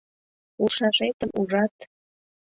Ужшашетым 0.63 1.31
ужат! 1.39 1.75